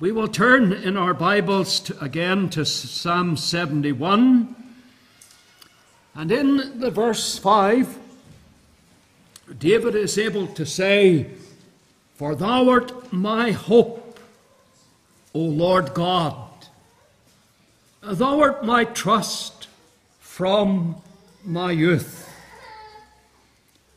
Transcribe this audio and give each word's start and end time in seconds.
We 0.00 0.12
will 0.12 0.28
turn 0.28 0.72
in 0.72 0.96
our 0.96 1.12
Bibles 1.12 1.78
to, 1.80 2.02
again 2.02 2.48
to 2.50 2.64
Psalm 2.64 3.36
71. 3.36 4.56
And 6.14 6.32
in 6.32 6.80
the 6.80 6.90
verse 6.90 7.38
5, 7.38 7.98
David 9.58 9.94
is 9.94 10.16
able 10.16 10.46
to 10.46 10.64
say, 10.64 11.26
For 12.14 12.34
thou 12.34 12.70
art 12.70 13.12
my 13.12 13.50
hope, 13.50 14.18
O 15.34 15.40
Lord 15.40 15.92
God. 15.92 16.48
Thou 18.00 18.40
art 18.40 18.64
my 18.64 18.84
trust 18.84 19.68
from 20.18 20.96
my 21.44 21.72
youth. 21.72 22.26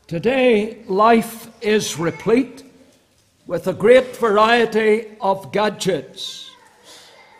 Today, 0.07 0.83
life 0.85 1.49
is 1.63 1.97
replete 1.97 2.63
with 3.45 3.67
a 3.67 3.73
great 3.73 4.15
variety 4.15 5.07
of 5.19 5.51
gadgets. 5.51 6.49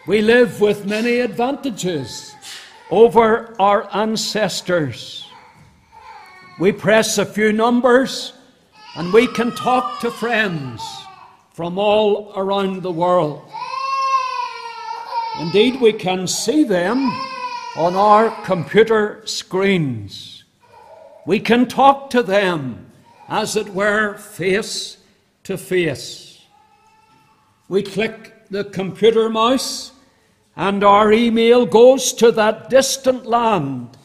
We 0.06 0.22
live 0.22 0.60
with 0.60 0.86
many 0.86 1.20
advantages 1.20 2.36
over 2.92 3.56
our 3.58 3.88
ancestors. 3.96 5.26
We 6.60 6.74
press 6.74 7.18
a 7.18 7.26
few 7.26 7.54
numbers 7.54 8.34
and 8.98 9.14
we 9.14 9.28
can 9.28 9.56
talk 9.56 10.02
to 10.02 10.12
friends 10.12 10.84
from 11.54 11.80
all 11.80 12.34
around 12.36 12.84
the 12.84 12.92
world. 12.92 13.42
Indeed, 15.40 15.80
we 15.80 15.94
can 15.94 16.28
see 16.28 16.64
them 16.64 17.10
on 17.78 17.96
our 17.96 18.30
computer 18.44 19.22
screens. 19.26 20.44
We 21.26 21.40
can 21.40 21.66
talk 21.66 22.10
to 22.10 22.22
them, 22.22 22.92
as 23.30 23.56
it 23.56 23.70
were, 23.70 24.18
face 24.18 24.98
to 25.44 25.58
face. 25.58 26.42
We 27.68 27.84
click 27.84 28.50
the 28.50 28.64
computer 28.64 29.30
mouse, 29.30 29.92
and 30.56 30.84
our 30.84 31.12
email 31.12 31.66
goes 31.66 32.14
to 32.14 32.32
that 32.32 32.70
distant 32.70 33.26
land 33.26 33.98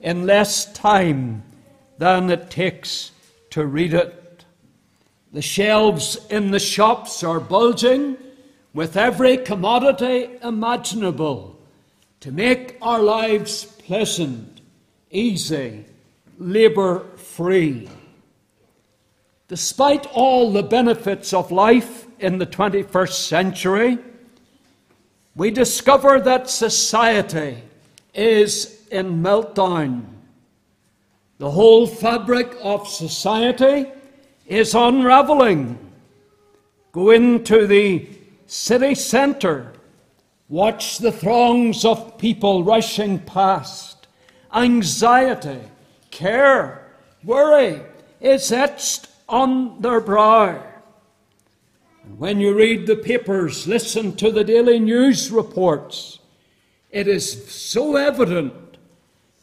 in 0.00 0.26
less 0.26 0.72
time 0.72 1.44
than 1.98 2.30
it 2.30 2.50
takes 2.50 3.12
to 3.50 3.64
read 3.64 3.94
it. 3.94 4.44
The 5.32 5.42
shelves 5.42 6.18
in 6.30 6.50
the 6.50 6.60
shops 6.60 7.22
are 7.22 7.40
bulging 7.40 8.16
with 8.72 8.96
every 8.96 9.36
commodity 9.36 10.28
imaginable 10.42 11.58
to 12.20 12.32
make 12.32 12.76
our 12.82 13.00
lives 13.00 13.64
pleasant, 13.64 14.60
easy, 15.10 15.84
labour 16.38 17.04
free. 17.16 17.88
Despite 19.48 20.06
all 20.06 20.52
the 20.52 20.62
benefits 20.62 21.34
of 21.34 21.52
life 21.52 22.06
in 22.18 22.38
the 22.38 22.46
21st 22.46 23.12
century, 23.12 23.98
we 25.36 25.50
discover 25.50 26.18
that 26.20 26.48
society 26.48 27.58
is 28.14 28.86
in 28.90 29.22
meltdown. 29.22 30.04
The 31.38 31.50
whole 31.50 31.86
fabric 31.86 32.56
of 32.62 32.88
society 32.88 33.86
is 34.46 34.74
unraveling. 34.74 35.78
Go 36.92 37.10
into 37.10 37.66
the 37.66 38.08
city 38.46 38.94
centre, 38.94 39.72
watch 40.48 40.98
the 40.98 41.12
throngs 41.12 41.84
of 41.84 42.16
people 42.16 42.64
rushing 42.64 43.18
past. 43.18 44.06
Anxiety, 44.54 45.60
care, 46.10 46.88
worry 47.24 47.82
is 48.20 48.50
etched 48.52 49.08
on 49.34 49.82
their 49.82 50.00
brow. 50.00 50.62
And 52.04 52.18
when 52.20 52.38
you 52.38 52.54
read 52.54 52.86
the 52.86 52.94
papers, 52.94 53.66
listen 53.66 54.14
to 54.16 54.30
the 54.30 54.44
daily 54.44 54.78
news 54.78 55.32
reports, 55.32 56.20
it 56.92 57.08
is 57.08 57.52
so 57.52 57.96
evident 57.96 58.54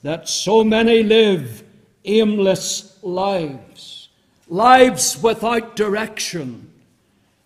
that 0.01 0.29
so 0.29 0.63
many 0.63 1.03
live 1.03 1.63
aimless 2.05 2.97
lives, 3.03 4.07
lives 4.47 5.21
without 5.21 5.75
direction, 5.75 6.71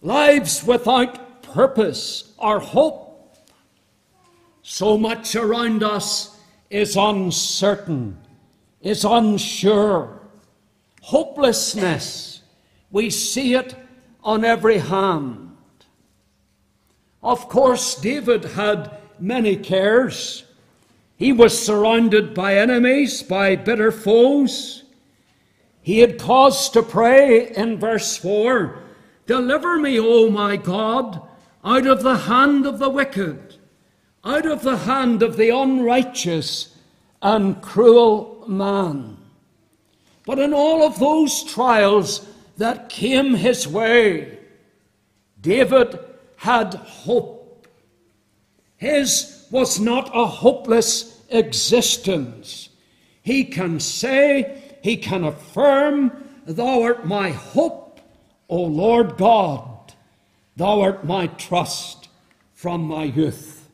lives 0.03 0.63
without 0.63 1.41
purpose 1.41 2.31
or 2.37 2.59
hope. 2.59 3.35
So 4.61 4.99
much 4.99 5.35
around 5.35 5.81
us 5.81 6.39
is 6.69 6.95
uncertain, 6.95 8.19
is 8.81 9.03
unsure. 9.03 10.21
Hopelessness, 11.01 12.34
we 12.95 13.09
see 13.09 13.55
it 13.55 13.75
on 14.23 14.45
every 14.45 14.77
hand. 14.77 15.51
Of 17.21 17.49
course, 17.49 17.95
David 17.95 18.45
had 18.45 18.89
many 19.19 19.57
cares. 19.57 20.45
He 21.17 21.33
was 21.33 21.61
surrounded 21.61 22.33
by 22.33 22.55
enemies, 22.55 23.21
by 23.21 23.57
bitter 23.57 23.91
foes. 23.91 24.85
He 25.81 25.99
had 25.99 26.17
cause 26.17 26.69
to 26.69 26.81
pray 26.81 27.51
in 27.51 27.79
verse 27.79 28.15
4 28.15 28.79
Deliver 29.25 29.77
me, 29.77 29.99
O 29.99 30.29
my 30.29 30.55
God, 30.55 31.21
out 31.65 31.85
of 31.85 32.01
the 32.01 32.15
hand 32.15 32.65
of 32.65 32.79
the 32.79 32.89
wicked, 32.89 33.57
out 34.23 34.45
of 34.45 34.61
the 34.61 34.77
hand 34.77 35.21
of 35.21 35.35
the 35.35 35.49
unrighteous 35.49 36.77
and 37.21 37.61
cruel 37.61 38.45
man. 38.47 39.17
But 40.25 40.39
in 40.39 40.53
all 40.53 40.81
of 40.81 40.97
those 40.97 41.43
trials 41.43 42.25
that 42.57 42.89
came 42.89 43.33
his 43.33 43.67
way, 43.67 44.39
David 45.39 45.99
had 46.37 46.73
hope. 46.73 47.67
His 48.77 49.47
was 49.51 49.79
not 49.79 50.09
a 50.13 50.25
hopeless 50.25 51.21
existence. 51.29 52.69
He 53.21 53.43
can 53.43 53.79
say, 53.79 54.61
he 54.81 54.97
can 54.97 55.23
affirm, 55.23 56.11
Thou 56.45 56.83
art 56.83 57.05
my 57.05 57.31
hope, 57.31 57.99
O 58.49 58.61
Lord 58.61 59.17
God. 59.17 59.93
Thou 60.55 60.81
art 60.81 61.05
my 61.05 61.27
trust 61.27 62.07
from 62.53 62.81
my 62.81 63.03
youth. 63.03 63.69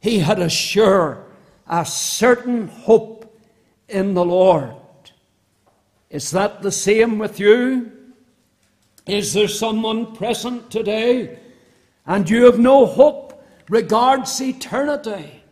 He 0.00 0.18
had 0.18 0.38
a 0.38 0.48
sure, 0.48 1.24
a 1.66 1.84
certain 1.84 2.68
hope 2.68 3.40
in 3.88 4.14
the 4.14 4.24
Lord. 4.24 4.74
Is 6.10 6.30
that 6.30 6.62
the 6.62 6.72
same 6.72 7.18
with 7.18 7.38
you? 7.38 7.93
Is 9.06 9.34
there 9.34 9.48
someone 9.48 10.14
present 10.14 10.70
today 10.70 11.38
and 12.06 12.28
you 12.28 12.44
have 12.44 12.58
no 12.58 12.86
hope 12.86 13.44
regards 13.68 14.40
eternity, 14.40 15.42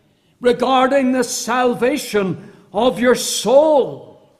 regarding 0.40 1.12
the 1.12 1.24
salvation 1.24 2.52
of 2.72 2.98
your 2.98 3.14
soul? 3.14 4.30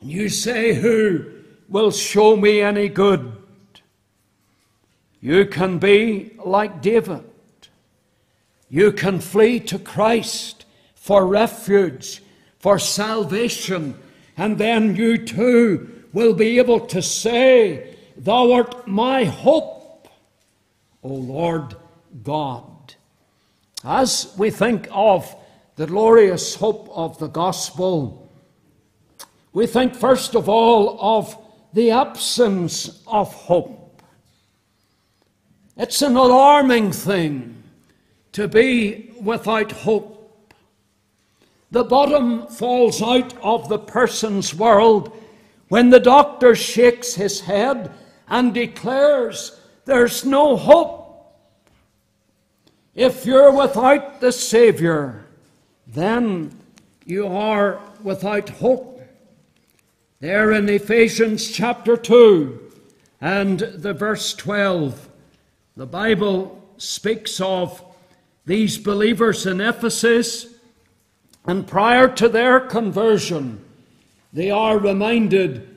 And 0.00 0.10
you 0.10 0.28
say, 0.28 0.74
Who 0.74 1.30
will 1.68 1.90
show 1.90 2.36
me 2.36 2.60
any 2.60 2.88
good? 2.88 3.36
You 5.20 5.46
can 5.46 5.78
be 5.78 6.32
like 6.44 6.82
David. 6.82 7.24
You 8.68 8.90
can 8.92 9.20
flee 9.20 9.60
to 9.60 9.78
Christ 9.78 10.64
for 10.94 11.26
refuge, 11.26 12.22
for 12.58 12.78
salvation, 12.78 13.98
and 14.36 14.56
then 14.56 14.96
you 14.96 15.18
too 15.18 16.01
will 16.12 16.34
be 16.34 16.58
able 16.58 16.80
to 16.80 17.02
say, 17.02 17.96
Thou 18.16 18.52
art 18.52 18.86
my 18.86 19.24
hope, 19.24 20.08
O 21.02 21.08
Lord 21.08 21.74
God. 22.22 22.94
As 23.84 24.34
we 24.36 24.50
think 24.50 24.88
of 24.92 25.34
the 25.76 25.86
glorious 25.86 26.54
hope 26.54 26.88
of 26.92 27.18
the 27.18 27.28
gospel, 27.28 28.30
we 29.52 29.66
think 29.66 29.94
first 29.94 30.34
of 30.34 30.48
all 30.48 30.98
of 31.00 31.36
the 31.72 31.90
absence 31.90 33.02
of 33.06 33.32
hope. 33.32 34.02
It's 35.76 36.02
an 36.02 36.16
alarming 36.16 36.92
thing 36.92 37.62
to 38.32 38.46
be 38.46 39.10
without 39.20 39.72
hope. 39.72 40.18
The 41.70 41.84
bottom 41.84 42.46
falls 42.48 43.00
out 43.00 43.34
of 43.42 43.68
the 43.68 43.78
person's 43.78 44.54
world 44.54 45.16
when 45.72 45.88
the 45.88 45.98
doctor 45.98 46.54
shakes 46.54 47.14
his 47.14 47.40
head 47.40 47.90
and 48.28 48.52
declares 48.52 49.58
there's 49.86 50.22
no 50.22 50.54
hope. 50.54 51.34
If 52.94 53.24
you're 53.24 53.50
without 53.50 54.20
the 54.20 54.32
Saviour, 54.32 55.24
then 55.86 56.54
you 57.06 57.26
are 57.26 57.80
without 58.02 58.50
hope. 58.50 59.00
There 60.20 60.52
in 60.52 60.68
Ephesians 60.68 61.50
chapter 61.50 61.96
2 61.96 62.70
and 63.22 63.60
the 63.60 63.94
verse 63.94 64.34
12. 64.34 65.08
The 65.78 65.86
Bible 65.86 66.62
speaks 66.76 67.40
of 67.40 67.82
these 68.44 68.76
believers 68.76 69.46
in 69.46 69.62
Ephesus, 69.62 70.48
and 71.46 71.66
prior 71.66 72.08
to 72.08 72.28
their 72.28 72.60
conversion, 72.60 73.64
they 74.32 74.50
are 74.50 74.78
reminded, 74.78 75.68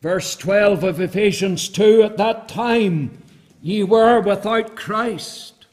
verse 0.00 0.34
12 0.36 0.82
of 0.82 1.00
Ephesians 1.00 1.68
2, 1.68 2.02
at 2.02 2.16
that 2.16 2.48
time 2.48 3.22
ye 3.60 3.82
were 3.82 4.20
without 4.20 4.74
Christ, 4.76 5.66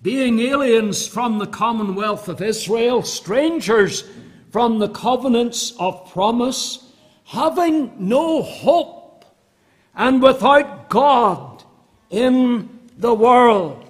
being 0.00 0.38
aliens 0.38 1.08
from 1.08 1.38
the 1.38 1.46
commonwealth 1.46 2.28
of 2.28 2.40
Israel, 2.40 3.02
strangers 3.02 4.04
from 4.50 4.78
the 4.78 4.88
covenants 4.88 5.72
of 5.80 6.10
promise, 6.12 6.92
having 7.24 7.92
no 7.98 8.42
hope, 8.42 9.24
and 9.96 10.22
without 10.22 10.88
God 10.88 11.64
in 12.08 12.68
the 12.96 13.14
world. 13.14 13.84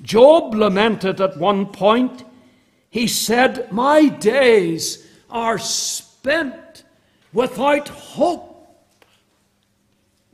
Job 0.00 0.54
lamented 0.54 1.20
at 1.20 1.36
one 1.36 1.66
point. 1.66 2.24
He 2.88 3.08
said, 3.08 3.70
My 3.72 4.06
days 4.06 5.04
are 5.28 5.58
spent 5.58 6.07
without 7.32 7.88
hope. 7.88 8.66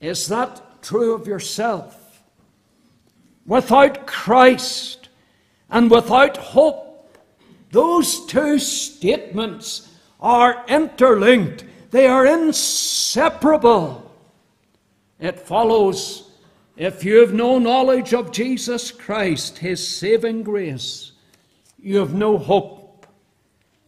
Is 0.01 0.29
that 0.29 0.83
true 0.83 1.15
of 1.15 1.27
yourself? 1.27 2.23
Without 3.47 4.07
Christ 4.07 5.09
and 5.71 5.91
without 5.91 6.37
hope, 6.37 7.19
those 7.71 8.27
two 8.27 8.59
statements 8.59 9.91
are 10.21 10.65
interlinked, 10.69 11.65
they 11.91 12.07
are 12.07 12.27
inseparable. 12.27 14.11
It 15.21 15.41
follows 15.41 16.31
if 16.77 17.05
you 17.05 17.19
have 17.19 17.33
no 17.33 17.59
knowledge 17.59 18.13
of 18.13 18.33
Jesus 18.33 18.91
Christ, 18.91 19.59
His 19.59 19.87
saving 19.87 20.43
grace, 20.43 21.13
you 21.81 21.99
have 21.99 22.15
no 22.15 22.37
hope. 22.37 22.84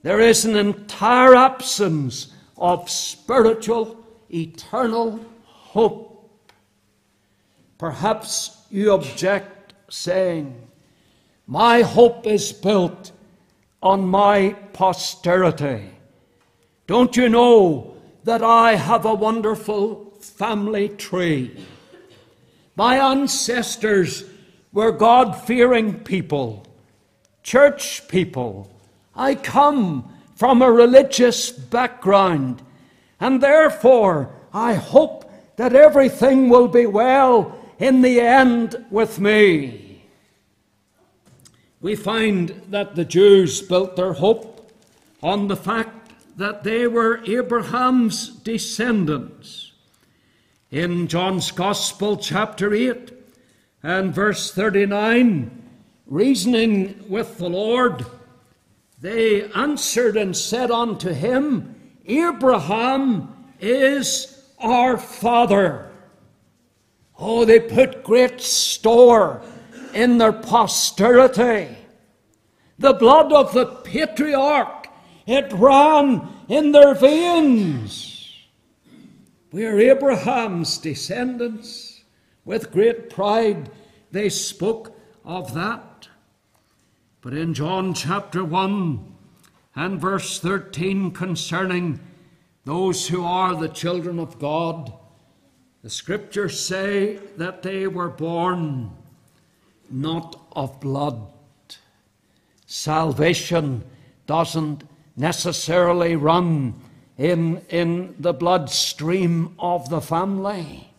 There 0.07 0.21
is 0.21 0.45
an 0.45 0.55
entire 0.55 1.35
absence 1.35 2.29
of 2.57 2.89
spiritual, 2.89 4.07
eternal 4.33 5.19
hope. 5.43 6.31
Perhaps 7.77 8.57
you 8.71 8.93
object, 8.93 9.75
saying, 9.89 10.55
My 11.49 11.83
hope 11.83 12.25
is 12.25 12.53
built 12.53 13.11
on 13.83 14.07
my 14.07 14.55
posterity. 14.75 15.91
Don't 16.87 17.17
you 17.17 17.29
know 17.29 17.97
that 18.23 18.45
I 18.45 18.77
have 18.77 19.07
a 19.07 19.13
wonderful 19.13 20.13
family 20.21 20.89
tree? 20.91 21.67
My 22.77 23.11
ancestors 23.11 24.23
were 24.73 24.93
God 24.93 25.33
fearing 25.33 25.99
people, 25.99 26.65
church 27.43 28.07
people. 28.07 28.71
I 29.17 29.35
come 29.35 30.13
from 30.35 30.61
a 30.61 30.71
religious 30.71 31.51
background, 31.51 32.63
and 33.19 33.43
therefore 33.43 34.31
I 34.53 34.75
hope 34.75 35.31
that 35.57 35.75
everything 35.75 36.49
will 36.49 36.69
be 36.69 36.87
well 36.87 37.59
in 37.79 38.03
the 38.03 38.21
end 38.21 38.85
with 38.91 39.19
me. 39.19 40.03
We 41.81 41.95
find 41.95 42.63
that 42.69 42.95
the 42.95 43.05
Jews 43.05 43.63
built 43.63 43.97
their 43.97 44.15
hope 44.15 44.71
on 45.23 45.49
the 45.49 45.57
fact 45.57 46.13
that 46.37 46.65
they 46.65 46.87
were 46.87 47.23
Abraham's 47.27 48.29
descendants. 48.29 49.73
In 50.71 51.07
John's 51.07 51.51
Gospel, 51.51 52.17
chapter 52.17 52.75
8 52.75 53.13
and 53.83 54.15
verse 54.15 54.53
39, 54.53 55.63
reasoning 56.07 57.05
with 57.09 57.39
the 57.39 57.49
Lord, 57.49 58.05
they 58.99 59.45
answered 59.53 60.17
and 60.17 60.37
said 60.37 60.71
unto 60.71 61.13
him, 61.13 61.75
Abraham 62.07 63.47
is 63.61 64.43
our 64.59 64.97
father. 64.97 65.91
Oh, 67.19 67.45
they 67.45 67.61
put 67.61 68.05
great 68.05 68.41
store 68.41 69.43
in 69.95 70.19
their 70.19 70.33
posterity. 70.33 71.77
The 72.79 72.93
blood 72.93 73.33
of 73.33 73.55
the 73.55 73.67
patriarch, 73.67 74.89
it 75.27 75.53
ran 75.53 76.29
in 76.49 76.73
their 76.73 76.95
veins. 76.95 78.47
We 79.51 79.65
are 79.65 79.79
Abraham's 79.79 80.77
descendants. 80.79 82.03
With 82.45 82.71
great 82.71 83.11
pride, 83.11 83.71
they 84.13 84.29
spoke 84.29 84.97
of 85.25 85.55
that. 85.55 85.96
But 87.27 87.35
in 87.35 87.55
John 87.55 87.93
chapter 87.93 88.45
1 88.45 89.05
and 89.75 90.01
verse 90.01 90.39
13, 90.39 91.11
concerning 91.11 91.99
those 92.65 93.09
who 93.09 93.25
are 93.25 93.57
the 93.57 93.69
children 93.69 94.21
of 94.21 94.39
God, 94.39 94.93
the 95.83 95.91
scriptures 95.91 96.65
say 96.65 97.17
that 97.37 97.65
they 97.65 97.89
were 97.89 98.11
born 98.11 98.93
not 99.91 100.41
of 100.53 100.79
blood. 100.79 101.21
Salvation 102.65 103.83
doesn't 104.29 104.85
necessarily 105.17 106.15
run 106.15 106.81
in, 107.19 107.61
in 107.71 108.15
the 108.21 108.35
bloodstream 108.35 109.57
of 109.59 109.89
the 109.89 110.01
family. 110.01 110.93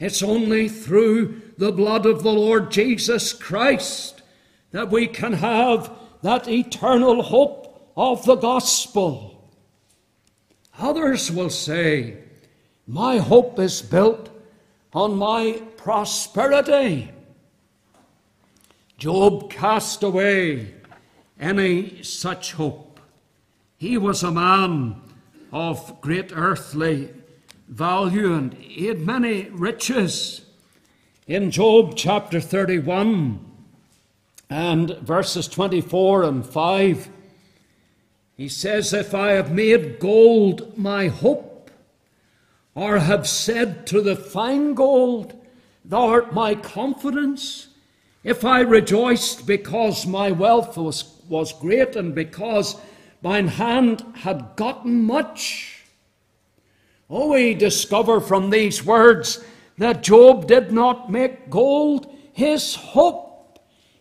It's 0.00 0.22
only 0.22 0.70
through 0.70 1.42
the 1.58 1.70
blood 1.70 2.06
of 2.06 2.22
the 2.22 2.32
Lord 2.32 2.70
Jesus 2.70 3.34
Christ 3.34 4.13
that 4.74 4.90
we 4.90 5.06
can 5.06 5.34
have 5.34 5.88
that 6.22 6.48
eternal 6.48 7.22
hope 7.22 7.92
of 7.96 8.24
the 8.24 8.34
gospel. 8.34 9.48
Others 10.80 11.30
will 11.30 11.48
say, 11.48 12.16
My 12.84 13.18
hope 13.18 13.60
is 13.60 13.80
built 13.80 14.30
on 14.92 15.14
my 15.14 15.62
prosperity. 15.76 17.12
Job 18.98 19.48
cast 19.48 20.02
away 20.02 20.74
any 21.38 22.02
such 22.02 22.54
hope. 22.54 22.98
He 23.76 23.96
was 23.96 24.24
a 24.24 24.32
man 24.32 25.00
of 25.52 26.00
great 26.00 26.32
earthly 26.34 27.10
value, 27.68 28.34
and 28.34 28.54
he 28.54 28.86
had 28.86 28.98
many 28.98 29.50
riches. 29.50 30.40
In 31.28 31.52
Job 31.52 31.92
chapter 31.94 32.40
31 32.40 33.52
and 34.48 34.98
verses 34.98 35.48
24 35.48 36.22
and 36.24 36.46
5, 36.46 37.08
he 38.36 38.48
says, 38.48 38.92
If 38.92 39.14
I 39.14 39.32
have 39.32 39.52
made 39.52 39.98
gold 39.98 40.76
my 40.76 41.08
hope, 41.08 41.70
or 42.74 42.98
have 42.98 43.28
said 43.28 43.86
to 43.88 44.00
the 44.00 44.16
fine 44.16 44.74
gold, 44.74 45.34
Thou 45.84 46.06
art 46.06 46.32
my 46.32 46.54
confidence, 46.54 47.68
if 48.22 48.44
I 48.44 48.60
rejoiced 48.60 49.46
because 49.46 50.06
my 50.06 50.32
wealth 50.32 50.76
was, 50.76 51.20
was 51.28 51.52
great 51.52 51.94
and 51.94 52.14
because 52.14 52.76
Mine 53.24 53.48
hand 53.48 54.04
had 54.16 54.54
gotten 54.54 55.02
much. 55.02 55.82
Oh, 57.08 57.32
we 57.32 57.54
discover 57.54 58.20
from 58.20 58.50
these 58.50 58.84
words 58.84 59.42
that 59.78 60.02
Job 60.02 60.46
did 60.46 60.72
not 60.72 61.10
make 61.10 61.48
gold 61.48 62.14
his 62.34 62.74
hope, 62.74 63.23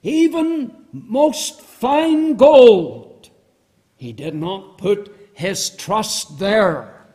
even 0.04 0.76
most 0.92 1.62
fine 1.62 2.36
gold. 2.36 3.30
He 3.96 4.14
did 4.14 4.36
not 4.36 4.78
put 4.78 5.16
his 5.34 5.70
trust 5.72 6.40
there. 6.40 7.06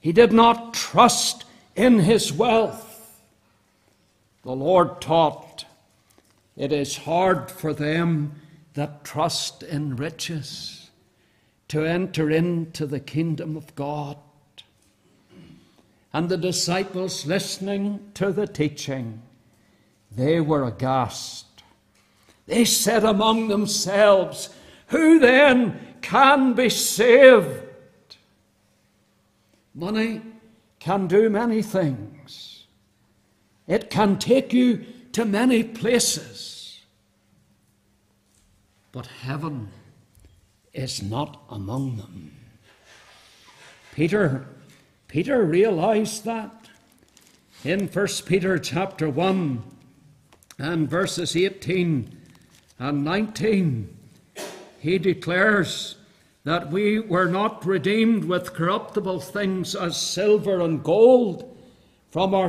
He 0.00 0.12
did 0.12 0.32
not 0.32 0.74
trust 0.74 1.44
in 1.76 2.00
his 2.00 2.32
wealth. 2.32 3.22
The 4.42 4.52
Lord 4.52 5.00
taught 5.00 5.66
it 6.56 6.72
is 6.72 6.96
hard 6.98 7.50
for 7.50 7.72
them 7.72 8.40
that 8.74 9.04
trust 9.04 9.62
in 9.62 9.96
riches 9.96 10.90
to 11.68 11.84
enter 11.84 12.30
into 12.30 12.86
the 12.86 13.00
kingdom 13.00 13.56
of 13.56 13.74
God. 13.74 14.16
And 16.12 16.28
the 16.28 16.38
disciples 16.38 17.26
listening 17.26 18.10
to 18.14 18.32
the 18.32 18.46
teaching, 18.46 19.22
they 20.10 20.40
were 20.40 20.64
aghast. 20.64 21.47
They 22.48 22.64
said 22.64 23.04
among 23.04 23.48
themselves, 23.48 24.48
Who 24.86 25.18
then 25.18 25.78
can 26.00 26.54
be 26.54 26.70
saved? 26.70 28.16
Money 29.74 30.22
can 30.80 31.06
do 31.06 31.28
many 31.28 31.60
things. 31.60 32.64
It 33.66 33.90
can 33.90 34.18
take 34.18 34.54
you 34.54 34.86
to 35.12 35.26
many 35.26 35.62
places. 35.62 36.80
But 38.92 39.06
heaven 39.06 39.68
is 40.72 41.02
not 41.02 41.42
among 41.50 41.98
them. 41.98 42.34
Peter, 43.94 44.46
Peter 45.06 45.44
realized 45.44 46.24
that 46.24 46.70
in 47.62 47.88
1 47.88 48.06
Peter 48.24 48.58
chapter 48.58 49.10
1 49.10 49.62
and 50.58 50.88
verses 50.88 51.36
18 51.36 52.17
and 52.78 53.04
19. 53.04 53.96
He 54.80 54.98
declares 54.98 55.96
that 56.44 56.70
we 56.70 56.98
were 57.00 57.28
not 57.28 57.66
redeemed 57.66 58.24
with 58.24 58.54
corruptible 58.54 59.20
things 59.20 59.74
as 59.74 60.00
silver 60.00 60.60
and 60.60 60.82
gold, 60.82 61.56
from 62.10 62.34
our 62.34 62.48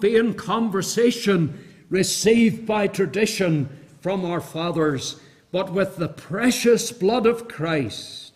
vain 0.00 0.34
conversation 0.34 1.64
received 1.88 2.66
by 2.66 2.86
tradition 2.86 3.68
from 4.00 4.24
our 4.24 4.40
fathers, 4.40 5.20
but 5.50 5.72
with 5.72 5.96
the 5.96 6.08
precious 6.08 6.92
blood 6.92 7.24
of 7.24 7.48
Christ, 7.48 8.32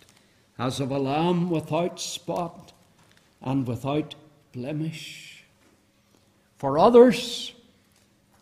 as 0.59 0.81
of 0.81 0.91
a 0.91 0.99
lamb 0.99 1.51
without 1.51 2.01
spot 2.01 2.73
and 3.43 3.67
without 3.67 4.15
blemish. 4.53 5.45
For 6.57 6.79
others, 6.79 7.53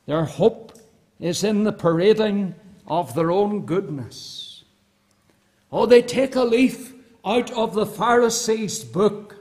their 0.06 0.24
hope 0.24 0.78
is 1.18 1.42
in 1.42 1.64
the 1.64 1.72
parading 1.72 2.54
of 2.90 3.14
their 3.14 3.30
own 3.30 3.64
goodness. 3.64 4.64
Oh, 5.70 5.86
they 5.86 6.02
take 6.02 6.34
a 6.34 6.42
leaf 6.42 6.92
out 7.24 7.52
of 7.52 7.72
the 7.72 7.86
Pharisees' 7.86 8.82
book 8.82 9.36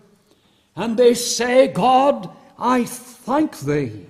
and 0.75 0.95
they 0.95 1.15
say, 1.15 1.67
God, 1.67 2.29
I 2.59 2.85
thank 2.85 3.59
thee 3.59 4.05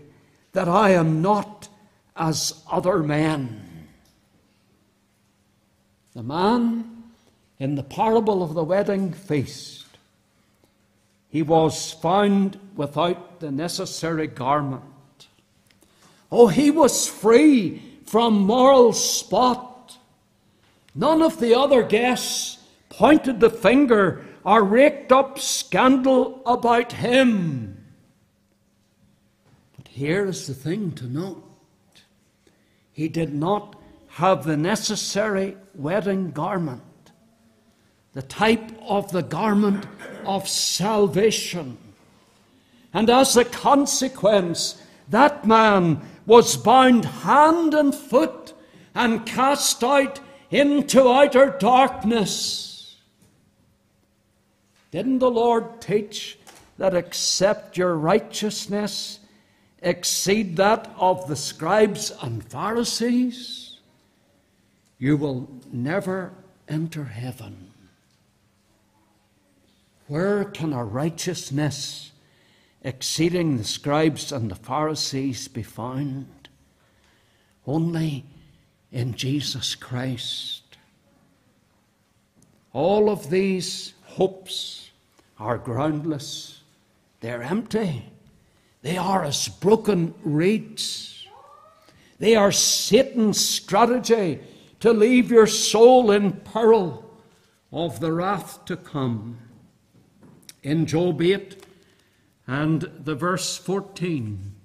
that 0.51 0.67
I 0.67 0.91
am 0.91 1.21
not 1.21 1.69
as 2.17 2.61
other 2.69 3.01
men. 3.01 3.87
The 6.13 6.23
man 6.23 7.03
in 7.59 7.75
the 7.75 7.83
parable 7.83 8.43
of 8.43 8.53
the 8.53 8.63
wedding 8.63 9.13
feast, 9.13 9.85
he 11.29 11.41
was 11.43 11.93
found 11.93 12.59
without 12.75 13.39
the 13.39 13.51
necessary 13.51 14.27
garment. 14.27 14.83
Oh, 16.29 16.47
he 16.47 16.71
was 16.71 17.07
free 17.07 17.88
from 18.09 18.39
moral 18.39 18.91
spot. 18.91 19.95
None 20.95 21.21
of 21.21 21.39
the 21.39 21.53
other 21.53 21.83
guests 21.83 22.57
pointed 22.89 23.39
the 23.39 23.51
finger 23.51 24.25
or 24.43 24.63
raked 24.63 25.11
up 25.11 25.37
scandal 25.37 26.41
about 26.43 26.93
him. 26.93 27.85
But 29.77 29.89
here 29.89 30.25
is 30.25 30.47
the 30.47 30.55
thing 30.55 30.93
to 30.93 31.05
note 31.05 31.45
he 32.91 33.07
did 33.07 33.31
not 33.31 33.75
have 34.07 34.43
the 34.43 34.57
necessary 34.57 35.55
wedding 35.75 36.31
garment, 36.31 36.81
the 38.13 38.23
type 38.23 38.71
of 38.81 39.11
the 39.11 39.21
garment 39.21 39.85
of 40.25 40.49
salvation. 40.49 41.77
And 42.91 43.07
as 43.07 43.37
a 43.37 43.45
consequence, 43.45 44.81
that 45.09 45.45
man 45.45 46.01
was 46.29 46.55
bound 46.57 47.03
hand 47.05 47.73
and 47.73 47.93
foot 47.93 48.53
and 48.93 49.25
cast 49.25 49.83
out 49.83 50.19
into 50.51 51.09
outer 51.09 51.57
darkness. 51.59 52.97
Didn't 54.91 55.17
the 55.17 55.31
Lord 55.31 55.81
teach 55.81 56.37
that 56.77 56.93
except 56.93 57.79
your 57.79 57.95
righteousness 57.95 59.21
exceed 59.81 60.55
that 60.57 60.93
of 60.99 61.27
the 61.27 61.35
scribes 61.35 62.11
and 62.21 62.43
Pharisees, 62.43 63.79
you 64.99 65.17
will 65.17 65.49
never 65.71 66.31
enter 66.67 67.05
heaven? 67.05 67.71
Where 70.05 70.45
can 70.45 70.73
a 70.73 70.85
righteousness 70.85 72.11
exceeding 72.83 73.57
the 73.57 73.63
scribes 73.63 74.31
and 74.31 74.49
the 74.49 74.55
Pharisees 74.55 75.47
be 75.47 75.63
found? 75.63 76.49
Only 77.65 78.25
in 78.91 79.13
Jesus 79.13 79.75
Christ. 79.75 80.63
All 82.73 83.09
of 83.09 83.29
these 83.29 83.93
hopes 84.03 84.91
are 85.39 85.57
groundless, 85.57 86.61
they're 87.21 87.43
empty, 87.43 88.05
they 88.81 88.97
are 88.97 89.23
as 89.23 89.47
broken 89.47 90.13
reeds. 90.23 91.15
They 92.19 92.35
are 92.35 92.51
Satan's 92.51 93.39
strategy 93.39 94.39
to 94.81 94.91
leave 94.91 95.31
your 95.31 95.47
soul 95.47 96.11
in 96.11 96.33
peril 96.33 97.09
of 97.71 97.99
the 97.99 98.11
wrath 98.11 98.65
to 98.65 98.75
come. 98.75 99.37
In 100.63 100.85
Job 100.85 101.21
8 101.21 101.65
and 102.49 102.81
the 103.03 103.13
verse 103.13 103.57
14, 103.57 104.55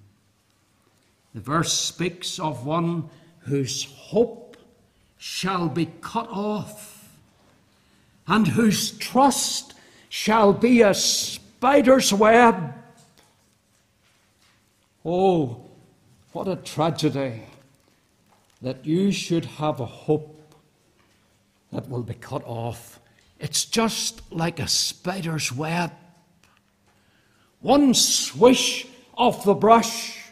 the 1.34 1.40
verse 1.40 1.70
speaks 1.70 2.38
of 2.38 2.64
one 2.64 3.10
whose 3.40 3.84
hope 3.84 4.56
shall 5.18 5.68
be 5.68 5.90
cut 6.00 6.26
off, 6.30 7.14
and 8.26 8.48
whose 8.48 8.92
trust 8.92 9.74
shall 10.08 10.54
be 10.54 10.80
a 10.80 10.94
spider's 10.94 12.10
web. 12.10 12.72
Oh, 15.04 15.60
what 16.32 16.48
a 16.48 16.56
tragedy 16.56 17.42
that 18.62 18.86
you 18.86 19.12
should 19.12 19.44
have 19.44 19.78
a 19.80 19.84
hope 19.84 20.54
that 21.70 21.90
will 21.90 22.02
be 22.02 22.14
cut 22.14 22.44
off. 22.46 22.98
It's 23.38 23.66
just 23.66 24.22
like 24.32 24.58
a 24.58 24.68
spider's 24.68 25.52
web. 25.52 25.92
One 27.64 27.94
swish 27.94 28.86
of 29.16 29.42
the 29.44 29.54
brush 29.54 30.24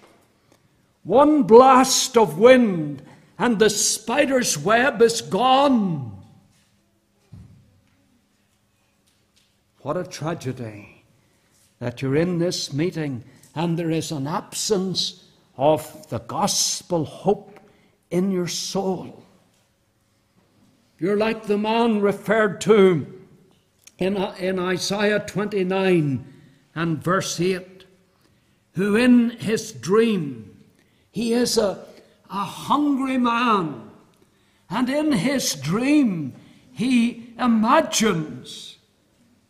one 1.03 1.43
blast 1.43 2.17
of 2.17 2.39
wind, 2.39 3.03
and 3.39 3.59
the 3.59 3.71
spider's 3.71 4.57
web 4.57 5.03
is 5.03 5.21
gone. 5.21 6.17
What 9.81 9.97
a 9.97 10.05
tragedy 10.05 11.05
that 11.81 12.03
you're 12.03 12.15
in 12.15 12.39
this 12.39 12.73
meeting 12.73 13.25
and 13.55 13.77
there 13.77 13.91
is 13.91 14.12
an 14.12 14.29
absence 14.29 15.25
of 15.57 16.09
the 16.09 16.21
gospel 16.21 17.05
hope 17.05 17.59
in 18.11 18.31
your 18.31 18.47
soul. 18.47 19.25
You're 21.01 21.17
like 21.17 21.47
the 21.47 21.59
man 21.59 22.01
referred 22.01 22.61
to 22.62 23.07
in, 23.99 24.17
uh, 24.17 24.37
in 24.39 24.61
Isaiah 24.61 25.19
29 25.19 26.32
and 26.75 27.02
verse 27.02 27.41
8, 27.41 27.85
who 28.75 28.97
in 28.97 29.31
his 29.31 29.73
dream 29.73 30.57
he 31.11 31.33
is 31.33 31.59
a, 31.59 31.85
a 32.31 32.45
hungry 32.45 33.19
man. 33.19 33.91
And 34.71 34.88
in 34.88 35.12
his 35.12 35.55
dream, 35.55 36.33
he 36.73 37.35
imagines 37.38 38.79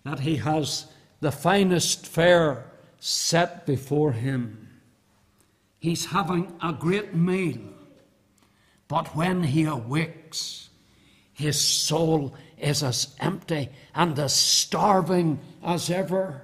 that 0.04 0.20
he 0.20 0.36
has 0.36 0.86
the 1.20 1.30
finest 1.30 2.06
fare 2.06 2.64
set 2.98 3.64
before 3.64 4.12
him. 4.12 4.68
He's 5.78 6.06
having 6.06 6.52
a 6.62 6.72
great 6.72 7.14
meal. 7.14 7.60
But 8.88 9.14
when 9.16 9.44
he 9.44 9.64
awakes, 9.64 10.68
his 11.32 11.60
soul 11.60 12.34
is 12.58 12.82
as 12.82 13.14
empty 13.18 13.70
and 13.94 14.18
as 14.18 14.34
starving 14.34 15.40
as 15.64 15.90
ever. 15.90 16.42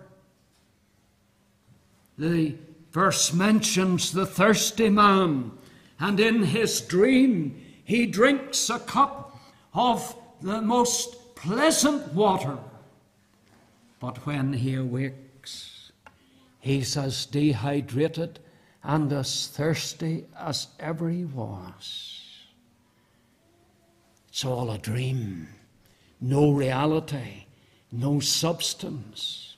The 2.19 2.57
verse 2.91 3.33
mentions 3.33 4.11
the 4.11 4.27
thirsty 4.27 4.89
man, 4.89 5.53
and 6.01 6.19
in 6.19 6.43
his 6.43 6.81
dream 6.81 7.65
he 7.85 8.07
drinks 8.07 8.69
a 8.69 8.81
cup 8.81 9.41
of 9.73 10.17
the 10.41 10.61
most 10.61 11.37
pleasant 11.37 12.13
water. 12.13 12.59
But 14.01 14.27
when 14.27 14.53
he 14.53 14.75
awakes, 14.75 15.93
he's 16.59 16.97
as 16.97 17.25
dehydrated 17.27 18.41
and 18.83 19.13
as 19.13 19.47
thirsty 19.49 20.25
as 20.37 20.69
ever 20.81 21.09
he 21.09 21.25
was. 21.25 22.21
It's 24.29 24.45
all 24.45 24.71
a 24.71 24.79
dream, 24.79 25.49
no 26.21 26.53
reality, 26.53 27.47
no 27.93 28.21
substance. 28.21 29.57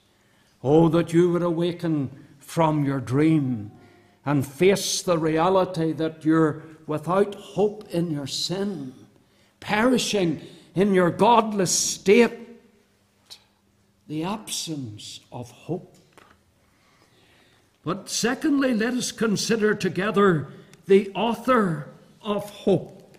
Oh, 0.63 0.89
that 0.91 1.13
you 1.13 1.31
would 1.33 1.43
awaken 1.43 2.11
from 2.51 2.85
your 2.85 2.99
dream 2.99 3.71
and 4.27 4.45
face 4.45 5.03
the 5.03 5.17
reality 5.17 5.93
that 5.93 6.25
you're 6.25 6.61
without 6.85 7.33
hope 7.37 7.89
in 7.91 8.11
your 8.11 8.27
sin, 8.27 8.93
perishing 9.61 10.41
in 10.75 10.93
your 10.93 11.13
godless 11.13 11.71
state, 11.71 12.33
the 14.09 14.25
absence 14.25 15.21
of 15.31 15.49
hope. 15.53 15.95
But 17.85 18.09
secondly, 18.09 18.75
let 18.75 18.95
us 18.95 19.13
consider 19.13 19.77
together 19.77 20.49
the 20.87 21.13
author 21.15 21.87
of 22.21 22.51
hope. 22.51 23.17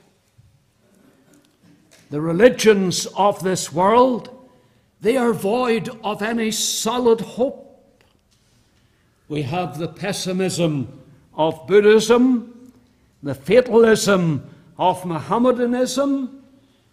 The 2.10 2.20
religions 2.20 3.06
of 3.16 3.42
this 3.44 3.72
world, 3.72 4.30
they 5.00 5.16
are 5.16 5.32
void 5.32 5.90
of 6.04 6.22
any 6.22 6.52
solid 6.52 7.22
hope. 7.22 7.71
We 9.32 9.44
have 9.44 9.78
the 9.78 9.88
pessimism 9.88 11.04
of 11.34 11.66
Buddhism, 11.66 12.74
the 13.24 13.34
fatalism 13.34 14.44
of 14.78 15.06
Mohammedanism. 15.06 16.44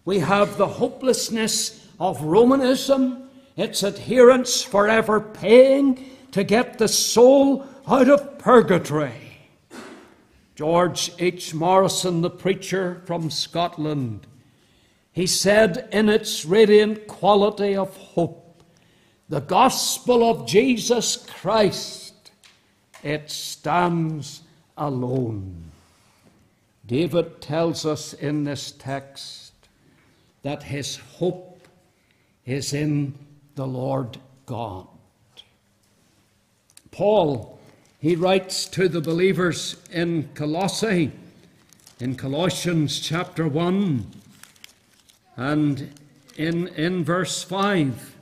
We 0.05 0.21
have 0.21 0.57
the 0.57 0.69
hopelessness 0.69 1.85
of 1.99 2.23
Romanism, 2.23 3.29
its 3.57 3.83
adherents 3.83 4.63
forever 4.63 5.19
paying 5.19 6.13
to 6.31 6.45
get 6.45 6.79
the 6.79 6.87
soul 6.87 7.67
out 7.89 8.09
of 8.09 8.39
purgatory. 8.39 9.49
George 10.55 11.11
H. 11.19 11.53
Morrison, 11.55 12.21
the 12.21 12.31
preacher 12.31 13.03
from 13.05 13.31
Scotland, 13.31 14.29
he 15.11 15.27
said 15.27 15.89
in 15.91 16.09
its 16.09 16.45
radiant 16.45 17.09
quality 17.09 17.75
of 17.75 17.97
hope, 17.97 18.63
the 19.29 19.41
gospel 19.41 20.23
of 20.23 20.47
Jesus 20.47 21.17
Christ, 21.17 22.08
it 23.03 23.31
stands 23.31 24.43
alone. 24.77 25.71
David 26.87 27.41
tells 27.41 27.85
us 27.85 28.15
in 28.15 28.45
this 28.45 28.73
text 28.73 29.53
that 30.43 30.63
his 30.63 30.97
hope 30.97 31.69
is 32.47 32.73
in 32.73 33.15
the 33.57 33.67
Lord 33.67 34.19
God. 34.47 34.87
Paul, 36.91 37.59
he 38.01 38.17
writes 38.17 38.67
to 38.67 38.89
the 38.89 39.01
believers 39.01 39.77
in 39.93 40.31
Colossae, 40.35 41.13
in 42.01 42.15
Colossians 42.15 43.01
chapter 43.01 43.47
1, 43.47 44.07
and 45.37 45.93
in, 46.37 46.69
in 46.69 47.05
verse 47.05 47.43
5, 47.43 48.17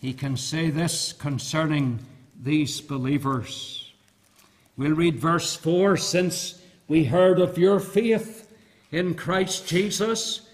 he 0.00 0.12
can 0.12 0.36
say 0.36 0.68
this 0.68 1.12
concerning 1.12 2.00
these 2.44 2.80
believers. 2.80 3.92
We'll 4.76 4.92
read 4.92 5.18
verse 5.18 5.56
4 5.56 5.96
Since 5.96 6.60
we 6.86 7.04
heard 7.04 7.40
of 7.40 7.56
your 7.56 7.80
faith 7.80 8.52
in 8.90 9.14
Christ 9.14 9.66
Jesus 9.66 10.48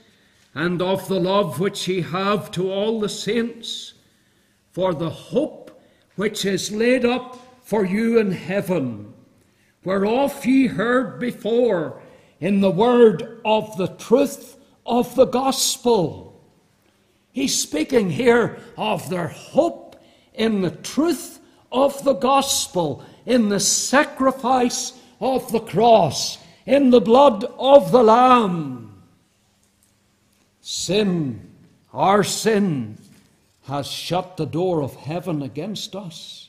and 0.54 0.80
of 0.80 1.08
the 1.08 1.20
love 1.20 1.58
which 1.58 1.88
ye 1.88 2.00
have 2.02 2.50
to 2.52 2.70
all 2.70 3.00
the 3.00 3.08
saints, 3.08 3.94
for 4.72 4.94
the 4.94 5.10
hope 5.10 5.82
which 6.14 6.44
is 6.44 6.70
laid 6.70 7.04
up 7.04 7.38
for 7.62 7.84
you 7.84 8.18
in 8.18 8.32
heaven, 8.32 9.12
whereof 9.84 10.44
ye 10.46 10.68
heard 10.68 11.18
before 11.18 12.00
in 12.40 12.60
the 12.60 12.70
word 12.70 13.40
of 13.44 13.76
the 13.76 13.88
truth 13.88 14.56
of 14.86 15.14
the 15.16 15.26
gospel. 15.26 16.40
He's 17.32 17.58
speaking 17.58 18.10
here 18.10 18.58
of 18.76 19.08
their 19.08 19.28
hope 19.28 19.96
in 20.34 20.60
the 20.60 20.70
truth 20.70 21.39
of 21.72 22.02
the 22.04 22.14
gospel, 22.14 23.04
in 23.26 23.48
the 23.48 23.60
sacrifice 23.60 24.92
of 25.20 25.52
the 25.52 25.60
cross, 25.60 26.38
in 26.66 26.90
the 26.90 27.00
blood 27.00 27.44
of 27.58 27.92
the 27.92 28.02
Lamb. 28.02 29.02
Sin, 30.60 31.50
our 31.92 32.24
sin, 32.24 32.98
has 33.66 33.86
shut 33.86 34.36
the 34.36 34.46
door 34.46 34.82
of 34.82 34.96
heaven 34.96 35.42
against 35.42 35.94
us, 35.94 36.48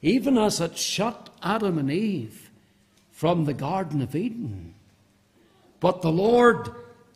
even 0.00 0.38
as 0.38 0.60
it 0.60 0.78
shut 0.78 1.28
Adam 1.42 1.78
and 1.78 1.90
Eve 1.90 2.50
from 3.10 3.44
the 3.44 3.54
Garden 3.54 4.00
of 4.00 4.16
Eden. 4.16 4.74
But 5.78 6.02
the 6.02 6.12
Lord, 6.12 6.70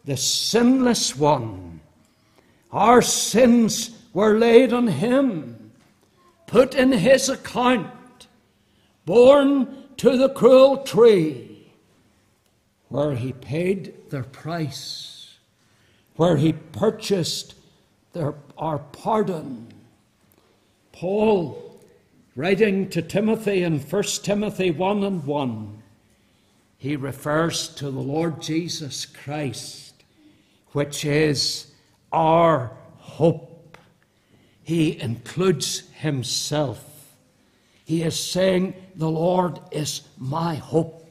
the 0.04 0.16
sinless 0.16 1.16
one, 1.16 1.80
our 2.72 3.00
sins 3.00 3.90
were 4.12 4.38
laid 4.38 4.72
on 4.72 4.86
him, 4.88 5.55
put 6.46 6.74
in 6.74 6.92
his 6.92 7.28
account, 7.28 8.26
borne 9.04 9.84
to 9.96 10.16
the 10.16 10.28
cruel 10.28 10.78
tree, 10.78 11.72
where 12.88 13.14
he 13.14 13.32
paid 13.32 14.10
their 14.10 14.22
price, 14.22 15.36
where 16.16 16.36
he 16.36 16.52
purchased 16.52 17.54
their, 18.12 18.34
our 18.56 18.78
pardon. 18.78 19.68
Paul, 20.92 21.80
writing 22.34 22.88
to 22.90 23.02
Timothy 23.02 23.62
in 23.62 23.80
1 23.80 24.02
Timothy 24.22 24.70
1 24.70 25.04
and 25.04 25.24
1, 25.24 25.82
he 26.78 26.96
refers 26.96 27.68
to 27.68 27.90
the 27.90 28.00
Lord 28.00 28.40
Jesus 28.40 29.06
Christ, 29.06 30.04
which 30.72 31.04
is 31.04 31.72
our 32.12 32.70
hope. 32.98 33.55
He 34.66 35.00
includes 35.00 35.88
himself. 35.92 37.14
He 37.84 38.02
is 38.02 38.18
saying, 38.18 38.74
The 38.96 39.08
Lord 39.08 39.60
is 39.70 40.02
my 40.18 40.56
hope. 40.56 41.06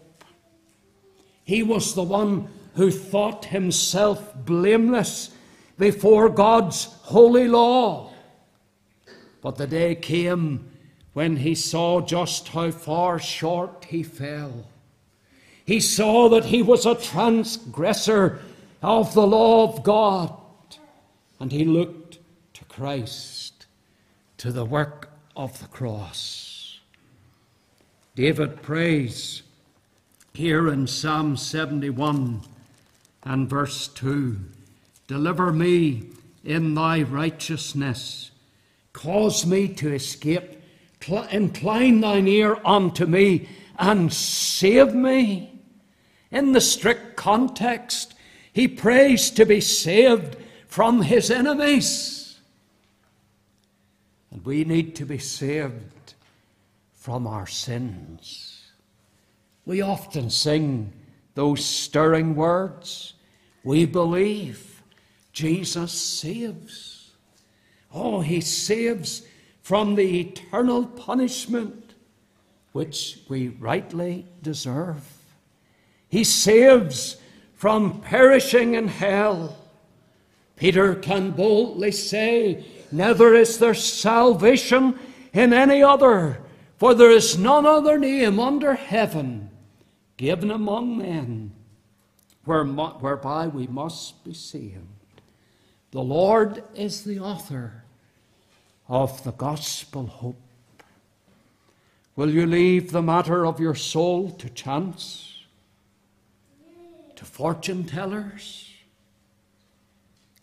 He 1.46 1.64
was 1.64 1.96
the 1.96 2.04
one 2.04 2.50
who 2.74 2.92
thought 2.92 3.46
himself 3.46 4.34
blameless 4.36 5.32
before 5.78 6.28
God's 6.28 6.84
holy 7.04 7.48
law. 7.48 8.12
But 9.42 9.56
the 9.56 9.68
day 9.68 9.96
came 9.96 10.70
when 11.14 11.38
he 11.38 11.56
saw 11.56 12.02
just 12.02 12.50
how 12.50 12.72
far 12.72 13.20
short 13.20 13.86
he 13.86 14.04
fell. 14.04 14.66
He 15.64 15.80
saw 15.80 16.28
that 16.28 16.44
he 16.44 16.62
was 16.62 16.86
a 16.86 16.96
transgressor 16.96 18.42
of 18.84 19.14
the 19.14 19.26
law 19.26 19.64
of 19.64 19.82
God, 19.82 20.38
and 21.40 21.54
he 21.54 21.64
looked 21.64 22.20
to 22.56 22.66
Christ, 22.66 23.35
to 24.38 24.52
the 24.52 24.66
work 24.66 25.10
of 25.36 25.60
the 25.60 25.68
cross. 25.68 26.80
David 28.16 28.62
prays 28.62 29.44
here 30.34 30.70
in 30.70 30.88
Psalm 30.88 31.38
71 31.38 32.42
and 33.24 33.50
verse 33.50 33.88
2 33.90 34.38
Deliver 35.08 35.52
me 35.52 36.04
in 36.44 36.74
thy 36.74 37.02
righteousness. 37.02 38.32
Cause 38.94 39.46
me 39.46 39.68
to 39.68 39.94
escape. 39.94 40.62
Incline 41.30 42.02
thine 42.02 42.28
ear 42.28 42.58
unto 42.66 43.06
me 43.06 43.48
and 43.78 44.12
save 44.12 44.96
me. 44.96 45.60
In 46.32 46.54
the 46.54 46.62
strict 46.62 47.16
context, 47.16 48.16
he 48.52 48.68
prays 48.68 49.30
to 49.32 49.46
be 49.46 49.62
saved 49.62 50.38
from 50.68 51.04
his 51.04 51.30
enemies. 51.30 52.25
And 54.36 54.46
we 54.46 54.66
need 54.66 54.98
to 54.98 55.06
be 55.06 55.18
saved 55.18 56.14
from 56.92 57.26
our 57.26 57.48
sins. 57.48 58.64
We 59.66 59.82
often 59.82 60.30
sing 60.30 60.92
those 61.36 61.64
stirring 61.64 62.36
words. 62.36 63.14
We 63.64 63.86
believe. 63.86 64.84
Jesus 65.32 65.94
saves. 65.94 67.12
Oh, 67.94 68.20
he 68.20 68.42
saves 68.42 69.22
from 69.62 69.96
the 69.96 70.20
eternal 70.20 70.86
punishment 70.86 71.94
which 72.74 73.20
we 73.30 73.48
rightly 73.48 74.28
deserve. 74.42 75.08
He 76.10 76.26
saves 76.26 77.16
from 77.54 78.02
perishing 78.02 78.74
in 78.74 78.90
hell. 78.90 79.58
Peter 80.58 80.94
can 80.94 81.32
boldly 81.32 81.94
say, 81.94 82.66
Neither 82.92 83.34
is 83.34 83.58
there 83.58 83.74
salvation 83.74 85.00
in 85.34 85.54
any 85.54 85.82
other, 85.84 86.42
for 86.78 86.94
there 86.94 87.12
is 87.12 87.38
none 87.38 87.66
other 87.66 87.98
name 87.98 88.40
under 88.40 88.74
heaven 88.74 89.50
given 90.18 90.52
among 90.52 90.98
men 90.98 91.52
whereby 92.46 93.48
we 93.48 93.68
must 93.68 94.24
be 94.24 94.34
saved. 94.34 94.78
The 95.92 96.02
Lord 96.02 96.64
is 96.76 97.04
the 97.04 97.20
author 97.20 97.84
of 98.88 99.24
the 99.24 99.32
gospel 99.32 100.06
hope. 100.06 100.42
Will 102.16 102.30
you 102.30 102.46
leave 102.46 102.92
the 102.92 103.02
matter 103.02 103.46
of 103.46 103.60
your 103.60 103.76
soul 103.76 104.32
to 104.32 104.50
chance, 104.50 105.44
to 107.16 107.26
fortune 107.26 107.84
tellers? 107.84 108.72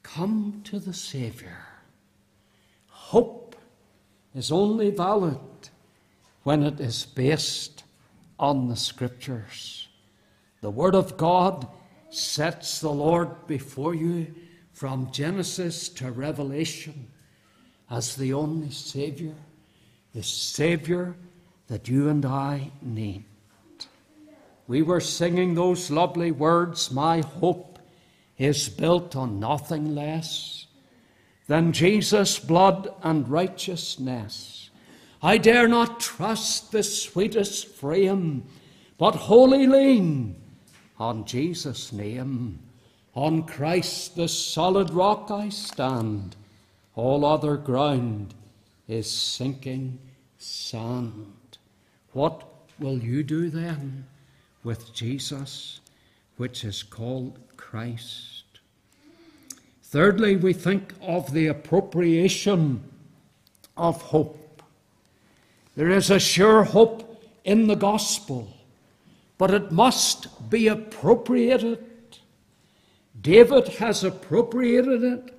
Come 0.02 0.60
to 0.64 0.78
the 0.78 0.92
Saviour. 0.92 1.71
Hope 3.12 3.56
is 4.34 4.50
only 4.50 4.90
valid 4.90 5.38
when 6.44 6.62
it 6.62 6.80
is 6.80 7.04
based 7.04 7.84
on 8.38 8.68
the 8.68 8.74
Scriptures. 8.74 9.86
The 10.62 10.70
Word 10.70 10.94
of 10.94 11.18
God 11.18 11.68
sets 12.08 12.80
the 12.80 12.88
Lord 12.88 13.46
before 13.46 13.94
you 13.94 14.34
from 14.72 15.12
Genesis 15.12 15.90
to 15.90 16.10
Revelation 16.10 17.08
as 17.90 18.16
the 18.16 18.32
only 18.32 18.70
Savior, 18.70 19.34
the 20.14 20.22
Savior 20.22 21.14
that 21.66 21.88
you 21.88 22.08
and 22.08 22.24
I 22.24 22.70
need. 22.80 23.26
We 24.66 24.80
were 24.80 25.00
singing 25.00 25.54
those 25.54 25.90
lovely 25.90 26.30
words, 26.30 26.90
My 26.90 27.20
hope 27.20 27.78
is 28.38 28.70
built 28.70 29.14
on 29.14 29.38
nothing 29.38 29.94
less 29.94 30.61
than 31.46 31.72
Jesus' 31.72 32.38
blood 32.38 32.88
and 33.02 33.28
righteousness. 33.28 34.70
I 35.22 35.38
dare 35.38 35.68
not 35.68 36.00
trust 36.00 36.72
the 36.72 36.82
sweetest 36.82 37.68
frame, 37.68 38.44
but 38.98 39.14
wholly 39.14 39.66
lean 39.66 40.36
on 40.98 41.24
Jesus' 41.24 41.92
name. 41.92 42.58
On 43.14 43.42
Christ, 43.42 44.16
the 44.16 44.28
solid 44.28 44.90
rock, 44.90 45.30
I 45.30 45.48
stand. 45.48 46.36
All 46.94 47.24
other 47.24 47.56
ground 47.56 48.34
is 48.88 49.10
sinking 49.10 49.98
sand. 50.38 51.58
What 52.12 52.42
will 52.78 52.98
you 52.98 53.22
do 53.22 53.48
then 53.50 54.06
with 54.64 54.92
Jesus, 54.92 55.80
which 56.36 56.64
is 56.64 56.82
called 56.82 57.38
Christ? 57.56 58.31
Thirdly, 59.92 60.36
we 60.36 60.54
think 60.54 60.94
of 61.02 61.34
the 61.34 61.48
appropriation 61.48 62.82
of 63.76 64.00
hope. 64.00 64.62
There 65.76 65.90
is 65.90 66.10
a 66.10 66.18
sure 66.18 66.64
hope 66.64 67.22
in 67.44 67.66
the 67.66 67.74
gospel, 67.74 68.56
but 69.36 69.50
it 69.50 69.70
must 69.70 70.48
be 70.48 70.66
appropriated. 70.66 71.84
David 73.20 73.68
has 73.68 74.02
appropriated 74.02 75.04
it. 75.04 75.38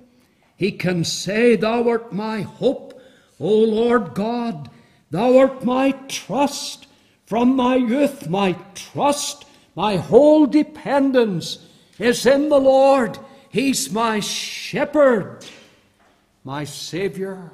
He 0.56 0.70
can 0.70 1.02
say, 1.02 1.56
Thou 1.56 1.88
art 1.88 2.12
my 2.12 2.42
hope, 2.42 3.02
O 3.40 3.48
Lord 3.48 4.14
God. 4.14 4.70
Thou 5.10 5.36
art 5.36 5.64
my 5.64 5.90
trust. 6.06 6.86
From 7.26 7.56
my 7.56 7.74
youth, 7.74 8.28
my 8.28 8.52
trust, 8.76 9.46
my 9.74 9.96
whole 9.96 10.46
dependence 10.46 11.58
is 11.98 12.24
in 12.24 12.50
the 12.50 12.60
Lord. 12.60 13.18
He's 13.54 13.92
my 13.92 14.18
shepherd, 14.18 15.46
my 16.42 16.64
Saviour. 16.64 17.52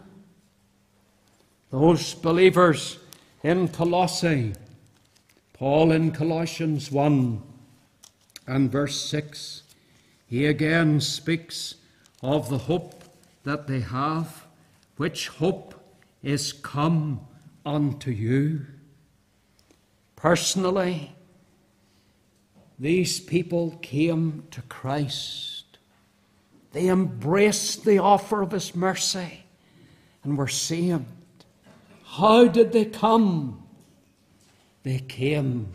Those 1.68 2.14
believers 2.14 2.96
in 3.42 3.68
Colossae, 3.68 4.54
Paul 5.52 5.92
in 5.92 6.12
Colossians 6.12 6.90
1 6.90 7.42
and 8.46 8.72
verse 8.72 8.98
6, 9.10 9.62
he 10.26 10.46
again 10.46 11.02
speaks 11.02 11.74
of 12.22 12.48
the 12.48 12.56
hope 12.56 13.04
that 13.44 13.66
they 13.66 13.80
have, 13.80 14.46
which 14.96 15.28
hope 15.28 15.74
is 16.22 16.54
come 16.54 17.20
unto 17.66 18.10
you. 18.10 18.64
Personally, 20.16 21.14
these 22.78 23.20
people 23.20 23.78
came 23.82 24.44
to 24.50 24.62
Christ. 24.62 25.59
They 26.72 26.88
embraced 26.88 27.84
the 27.84 27.98
offer 27.98 28.42
of 28.42 28.52
His 28.52 28.74
mercy 28.74 29.44
and 30.22 30.36
were 30.38 30.48
saved. 30.48 31.04
How 32.04 32.46
did 32.46 32.72
they 32.72 32.84
come? 32.84 33.62
They 34.82 34.98
came 34.98 35.68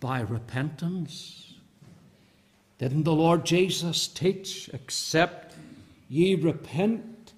by 0.00 0.20
repentance. 0.20 1.54
Didn't 2.78 3.04
the 3.04 3.12
Lord 3.12 3.46
Jesus 3.46 4.06
teach, 4.06 4.68
except 4.72 5.54
ye 6.08 6.34
repent, 6.34 7.32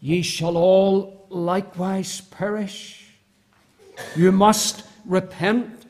ye 0.00 0.22
shall 0.22 0.56
all 0.56 1.26
likewise 1.30 2.20
perish? 2.20 3.06
You 4.16 4.32
must 4.32 4.84
repent. 5.04 5.86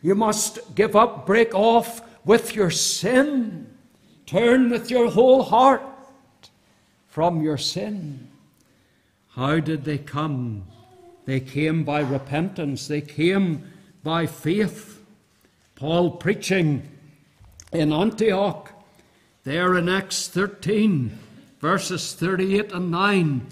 You 0.00 0.14
must 0.14 0.74
give 0.74 0.94
up, 0.94 1.26
break 1.26 1.54
off 1.54 2.02
with 2.24 2.54
your 2.54 2.70
sin. 2.70 3.73
Turn 4.26 4.70
with 4.70 4.90
your 4.90 5.10
whole 5.10 5.42
heart 5.42 5.82
from 7.06 7.42
your 7.42 7.58
sin. 7.58 8.28
How 9.30 9.60
did 9.60 9.84
they 9.84 9.98
come? 9.98 10.64
They 11.26 11.40
came 11.40 11.84
by 11.84 12.00
repentance, 12.00 12.86
they 12.86 13.00
came 13.00 13.70
by 14.02 14.26
faith. 14.26 15.02
Paul 15.74 16.12
preaching 16.12 16.88
in 17.72 17.92
Antioch, 17.92 18.70
there 19.42 19.76
in 19.76 19.88
Acts 19.88 20.28
13, 20.28 21.18
verses 21.60 22.12
38 22.14 22.72
and 22.72 22.90
9 22.90 23.46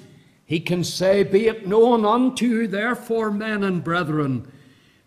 he 0.53 0.61
can 0.61 0.85
say, 0.85 1.23
Be 1.23 1.47
it 1.47 1.67
known 1.67 2.05
unto 2.05 2.45
you, 2.45 2.67
therefore, 2.67 3.31
men 3.31 3.65
and 3.65 3.83
brethren, 3.83 4.53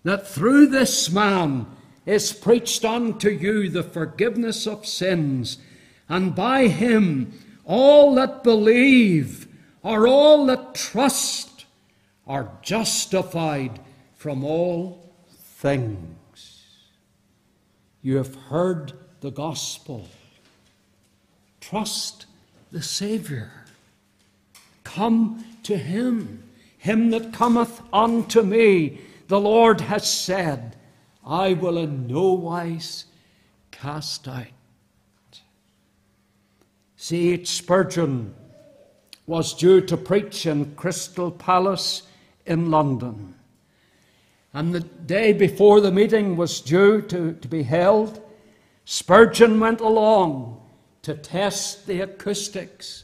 that 0.03 0.27
through 0.27 0.65
this 0.65 1.11
man 1.11 1.67
is 2.05 2.33
preached 2.33 2.85
unto 2.85 3.29
you 3.29 3.69
the 3.69 3.83
forgiveness 3.83 4.67
of 4.67 4.85
sins, 4.85 5.57
and 6.07 6.35
by 6.35 6.67
him 6.67 7.33
all 7.65 8.15
that 8.15 8.43
believe, 8.43 9.47
or 9.81 10.07
all 10.07 10.45
that 10.45 10.75
trust, 10.75 11.65
are 12.27 12.51
justified 12.61 13.79
from 14.15 14.43
all 14.43 15.13
things. 15.29 16.63
You 18.01 18.17
have 18.17 18.35
heard 18.35 18.93
the 19.21 19.31
gospel. 19.31 20.07
Trust 21.59 22.27
the 22.71 22.81
Saviour. 22.83 23.51
Come 24.83 25.43
to 25.63 25.77
him. 25.77 26.43
Him 26.77 27.09
that 27.09 27.33
cometh 27.33 27.81
unto 27.91 28.43
me, 28.43 29.01
the 29.27 29.39
Lord 29.39 29.81
has 29.81 30.07
said, 30.07 30.75
I 31.25 31.53
will 31.53 31.77
in 31.77 32.07
no 32.07 32.33
wise 32.33 33.05
cast 33.71 34.27
out. 34.27 34.45
H. 37.11 37.47
Spurgeon 37.47 38.33
was 39.27 39.53
due 39.53 39.81
to 39.81 39.97
preach 39.97 40.45
in 40.45 40.75
Crystal 40.75 41.31
Palace 41.31 42.03
in 42.45 42.71
London. 42.71 43.35
And 44.53 44.73
the 44.73 44.79
day 44.79 45.33
before 45.33 45.81
the 45.81 45.91
meeting 45.91 46.37
was 46.37 46.61
due 46.61 47.01
to, 47.03 47.33
to 47.33 47.47
be 47.47 47.63
held, 47.63 48.21
Spurgeon 48.85 49.59
went 49.59 49.81
along 49.81 50.61
to 51.01 51.15
test 51.15 51.87
the 51.87 52.01
acoustics 52.01 53.03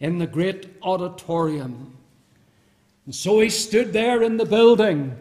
in 0.00 0.18
the 0.18 0.26
great 0.26 0.76
auditorium. 0.82 1.96
And 3.04 3.14
so 3.14 3.40
he 3.40 3.50
stood 3.50 3.92
there 3.92 4.22
in 4.22 4.36
the 4.36 4.44
building 4.44 5.16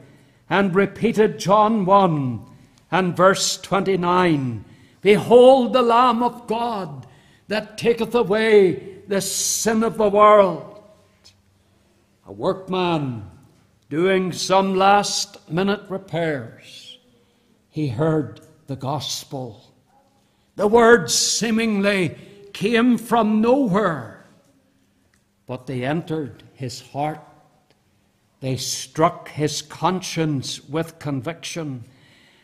and 0.49 0.75
repeated 0.75 1.39
John 1.39 1.85
1 1.85 2.45
and 2.91 3.15
verse 3.15 3.57
29 3.57 4.65
Behold 5.01 5.73
the 5.73 5.81
Lamb 5.81 6.23
of 6.23 6.47
God 6.47 7.05
that 7.47 7.77
taketh 7.77 8.13
away 8.15 8.99
the 9.07 9.21
sin 9.21 9.83
of 9.83 9.97
the 9.97 10.09
world. 10.09 10.81
A 12.25 12.31
workman 12.31 13.29
doing 13.89 14.33
some 14.33 14.75
last 14.75 15.49
minute 15.49 15.81
repairs, 15.87 16.97
he 17.69 17.87
heard 17.87 18.41
the 18.65 18.75
gospel. 18.75 19.73
The 20.55 20.67
words 20.67 21.13
seemingly 21.13 22.17
came 22.51 22.97
from 22.97 23.39
nowhere 23.39 24.17
but 25.47 25.65
they 25.65 25.83
entered 25.83 26.43
his 26.53 26.81
heart. 26.91 27.21
They 28.39 28.57
struck 28.57 29.29
his 29.29 29.61
conscience 29.61 30.63
with 30.63 30.99
conviction, 30.99 31.85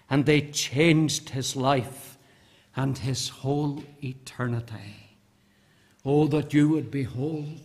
and 0.09 0.25
they 0.25 0.41
changed 0.41 1.29
his 1.29 1.55
life 1.55 2.17
and 2.75 2.97
his 2.97 3.29
whole 3.29 3.83
eternity. 4.03 5.17
Oh, 6.05 6.27
that 6.27 6.53
you 6.53 6.69
would 6.69 6.89
behold 6.89 7.61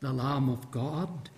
the 0.00 0.12
Lamb 0.12 0.48
of 0.48 0.70
God. 0.70 1.30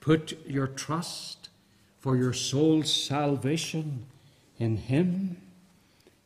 Put 0.00 0.38
your 0.46 0.66
trust 0.66 1.50
for 1.98 2.16
your 2.16 2.32
soul's 2.32 2.92
salvation 2.92 4.06
in 4.58 4.76
him. 4.76 5.36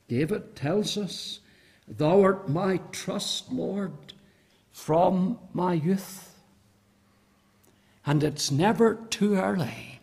David 0.09 0.55
tells 0.55 0.96
us, 0.96 1.40
Thou 1.88 2.22
art 2.22 2.48
my 2.48 2.78
trust, 2.92 3.50
Lord, 3.50 4.12
from 4.70 5.38
my 5.52 5.74
youth. 5.74 6.31
And 8.04 8.24
it's 8.24 8.50
never 8.50 8.94
too 9.10 9.36
early 9.36 10.00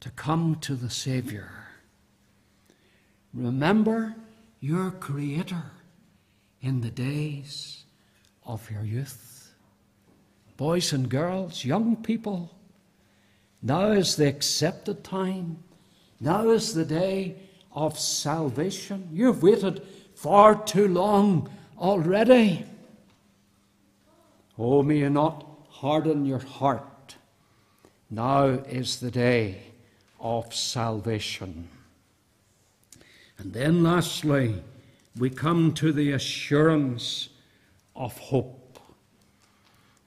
to 0.00 0.10
come 0.10 0.56
to 0.60 0.74
the 0.74 0.90
Savior. 0.90 1.50
Remember 3.34 4.14
your 4.60 4.90
Creator 4.92 5.64
in 6.60 6.80
the 6.80 6.90
days 6.90 7.84
of 8.44 8.70
your 8.70 8.82
youth. 8.82 9.52
Boys 10.56 10.92
and 10.92 11.08
girls, 11.08 11.64
young 11.64 11.96
people, 11.96 12.56
now 13.62 13.90
is 13.90 14.16
the 14.16 14.28
accepted 14.28 15.02
time. 15.02 15.62
Now 16.20 16.50
is 16.50 16.72
the 16.72 16.84
day 16.84 17.36
of 17.72 17.98
salvation. 17.98 19.08
You've 19.12 19.42
waited 19.42 19.82
far 20.14 20.54
too 20.64 20.88
long 20.88 21.50
already. 21.78 22.64
Oh, 24.58 24.82
may 24.82 24.98
you 24.98 25.10
not 25.10 25.44
harden 25.80 26.24
your 26.24 26.38
heart. 26.38 27.16
Now 28.10 28.46
is 28.46 29.00
the 29.00 29.10
day 29.10 29.62
of 30.18 30.54
salvation. 30.54 31.68
And 33.38 33.52
then, 33.52 33.82
lastly, 33.82 34.62
we 35.18 35.28
come 35.28 35.74
to 35.74 35.92
the 35.92 36.12
assurance 36.12 37.28
of 37.94 38.16
hope. 38.16 38.78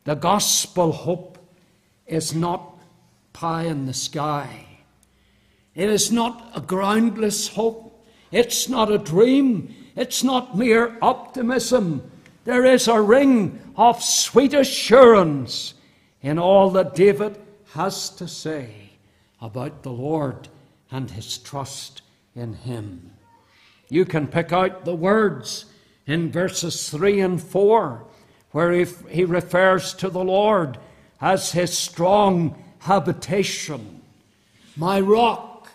The 0.05 0.15
gospel 0.15 0.91
hope 0.91 1.37
is 2.07 2.33
not 2.33 2.79
pie 3.33 3.65
in 3.65 3.85
the 3.85 3.93
sky. 3.93 4.65
It 5.75 5.89
is 5.89 6.11
not 6.11 6.51
a 6.55 6.61
groundless 6.61 7.49
hope. 7.49 8.03
It's 8.31 8.67
not 8.67 8.91
a 8.91 8.97
dream. 8.97 9.75
It's 9.95 10.23
not 10.23 10.57
mere 10.57 10.97
optimism. 10.99 12.09
There 12.49 12.65
is 12.65 12.87
a 12.87 12.99
ring 12.99 13.59
of 13.75 14.03
sweet 14.03 14.55
assurance 14.55 15.75
in 16.23 16.39
all 16.39 16.71
that 16.71 16.95
David 16.95 17.39
has 17.73 18.09
to 18.15 18.27
say 18.27 18.93
about 19.39 19.83
the 19.83 19.91
Lord 19.91 20.47
and 20.89 21.11
his 21.11 21.37
trust 21.37 22.01
in 22.33 22.55
him. 22.55 23.11
You 23.87 24.03
can 24.03 24.25
pick 24.25 24.51
out 24.51 24.83
the 24.83 24.95
words 24.95 25.65
in 26.07 26.31
verses 26.31 26.89
3 26.89 27.19
and 27.19 27.39
4 27.39 28.03
where 28.49 28.71
he, 28.71 29.25
refers 29.25 29.93
to 29.93 30.09
the 30.09 30.23
Lord 30.23 30.79
as 31.21 31.51
his 31.51 31.77
strong 31.77 32.63
habitation, 32.79 34.01
my 34.75 34.99
rock, 34.99 35.69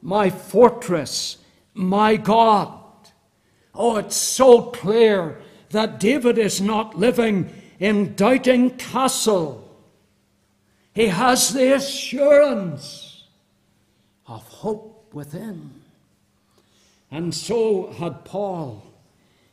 my 0.00 0.30
fortress, 0.30 1.36
my 1.74 2.16
God. 2.16 2.80
Oh, 3.74 3.96
it's 3.96 4.16
so 4.16 4.62
clear 4.62 5.42
that 5.74 6.00
David 6.00 6.38
is 6.38 6.60
not 6.60 6.96
living 6.96 7.50
in 7.78 8.14
doubting 8.14 8.70
castle. 8.70 9.60
He 10.94 11.08
has 11.08 11.52
the 11.52 11.74
assurance 11.74 13.24
of 14.26 14.48
hope 14.48 15.12
within. 15.12 15.82
And 17.10 17.34
so 17.34 17.92
had 17.92 18.24
Paul. 18.24 18.82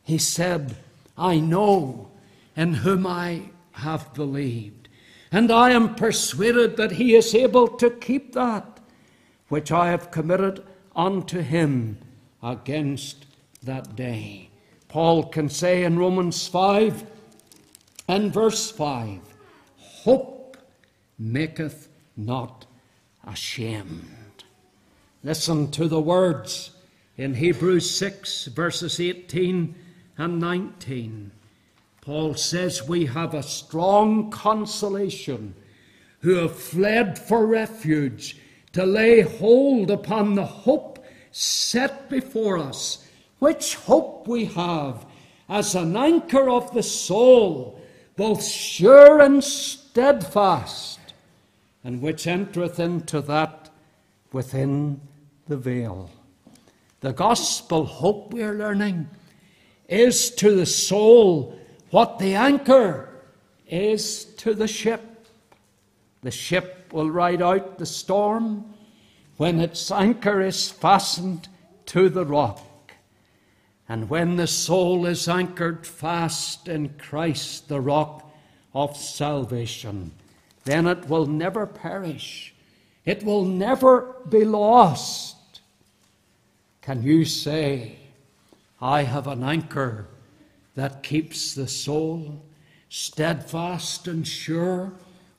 He 0.04 0.18
said, 0.18 0.78
I 1.18 1.40
know 1.40 2.12
in 2.56 2.76
whom 2.76 3.06
I 3.06 3.50
have 3.74 4.14
believed, 4.14 4.88
and 5.32 5.52
I 5.52 5.72
am 5.72 5.96
persuaded 5.96 6.78
that 6.78 6.94
he 6.94 7.16
is 7.16 7.34
able 7.34 7.68
to 7.68 7.90
keep 7.90 8.34
that 8.34 8.80
which 9.48 9.72
I 9.72 9.90
have 9.90 10.12
committed 10.12 10.64
unto 10.96 11.42
him 11.42 11.98
against 12.44 13.26
that 13.64 13.96
day. 13.96 14.51
Paul 14.92 15.24
can 15.24 15.48
say 15.48 15.86
in 15.86 15.98
Romans 15.98 16.50
5 16.50 17.06
and 18.10 18.34
verse 18.34 18.70
5 18.72 19.22
Hope 19.78 20.58
maketh 21.18 21.88
not 22.18 22.66
ashamed. 23.26 24.44
Listen 25.24 25.72
to 25.72 25.88
the 25.88 26.02
words 26.02 26.72
in 27.16 27.36
Hebrews 27.36 27.90
6, 27.90 28.48
verses 28.48 29.00
18 29.00 29.76
and 30.18 30.42
19. 30.42 31.32
Paul 32.02 32.34
says, 32.34 32.86
We 32.86 33.06
have 33.06 33.34
a 33.34 33.44
strong 33.44 34.30
consolation 34.30 35.56
who 36.20 36.34
have 36.34 36.60
fled 36.60 37.18
for 37.18 37.48
refuge 37.48 38.36
to 38.74 38.86
lay 38.86 39.22
hold 39.22 39.90
upon 39.90 40.36
the 40.36 40.46
hope 40.46 41.02
set 41.32 42.10
before 42.10 42.58
us, 42.58 43.08
which 43.42 43.74
hope 43.74 44.28
we 44.28 44.46
have 44.46 45.04
as 45.50 45.74
an 45.74 45.98
anchor 45.98 46.48
of 46.48 46.72
the 46.76 46.84
soul, 46.84 47.82
both 48.16 48.44
sure 48.44 49.20
and 49.20 49.44
steadfast, 49.44 51.00
and 51.84 52.04
which 52.04 52.28
entereth 52.28 52.80
into 52.80 53.20
that 53.20 53.72
within 54.32 55.02
the 55.48 55.58
veil. 55.58 56.12
The 57.00 57.14
gospel 57.14 57.84
hope 57.84 58.32
we 58.32 58.44
are 58.44 58.54
learning 58.54 59.10
is 59.90 60.30
to 60.36 60.56
the 60.56 60.68
soul 60.68 61.58
what 61.90 62.20
the 62.20 62.36
anchor 62.36 63.10
is 63.66 64.26
to 64.36 64.54
the 64.54 64.68
ship. 64.68 65.26
The 66.22 66.30
ship 66.30 66.94
will 66.94 67.10
ride 67.10 67.42
out 67.42 67.80
the 67.80 67.88
storm 67.88 68.76
when 69.38 69.60
its 69.60 69.90
anchor 69.90 70.42
is 70.42 70.70
fastened 70.70 71.48
to 71.88 72.08
the 72.08 72.24
rock. 72.24 72.68
And 73.92 74.10
when 74.10 74.38
the 74.38 74.48
soul 74.48 75.06
is 75.06 75.28
anchored 75.28 75.86
fast 75.86 76.70
in 76.70 76.94
Christ, 76.98 77.68
the 77.68 77.82
rock 77.82 78.32
of 78.74 78.96
salvation, 78.96 80.12
then 80.64 80.88
it 80.88 81.10
will 81.10 81.26
never 81.26 81.68
perish. 81.68 82.54
It 83.04 83.26
will 83.26 83.44
never 83.44 84.16
be 84.30 84.46
lost. 84.46 85.60
Can 86.82 87.04
you 87.04 87.26
say, 87.26 87.98
I 88.82 89.04
have 89.04 89.28
an 89.28 89.44
anchor 89.44 90.08
that 90.76 91.04
keeps 91.04 91.54
the 91.54 91.68
soul 91.68 92.46
steadfast 92.88 94.08
and 94.08 94.26
sure 94.26 94.94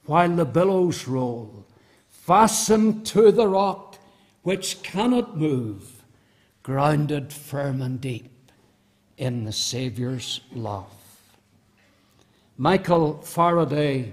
while 0.04 0.36
the 0.36 0.44
billows 0.44 1.08
roll, 1.08 1.64
fastened 2.10 3.06
to 3.06 3.32
the 3.32 3.48
rock 3.48 3.96
which 4.42 4.82
cannot 4.82 5.38
move, 5.38 6.04
grounded 6.62 7.32
firm 7.32 7.80
and 7.80 7.98
deep 7.98 8.28
in 9.16 9.44
the 9.44 9.52
Saviour's 9.52 10.40
love. 10.52 10.92
Michael 12.56 13.20
Faraday 13.22 14.12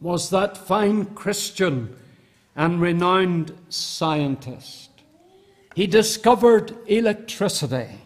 was 0.00 0.30
that 0.30 0.56
fine 0.56 1.06
Christian 1.06 1.96
and 2.56 2.80
renowned 2.80 3.56
scientist. 3.68 4.90
He 5.74 5.86
discovered 5.86 6.76
electricity 6.86 8.00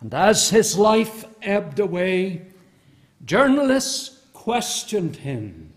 and 0.00 0.14
as 0.14 0.50
his 0.50 0.78
life 0.78 1.24
ebbed 1.42 1.78
away, 1.78 2.46
journalists 3.24 4.18
questioned 4.32 5.16
him 5.16 5.72